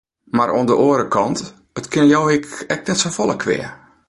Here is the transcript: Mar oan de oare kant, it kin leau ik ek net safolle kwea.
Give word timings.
Mar 0.35 0.49
oan 0.55 0.65
de 0.69 0.75
oare 0.85 1.05
kant, 1.15 1.39
it 1.79 1.85
kin 1.91 2.07
leau 2.09 2.25
ik 2.35 2.45
ek 2.73 2.81
net 2.87 2.99
safolle 3.03 3.35
kwea. 3.43 3.69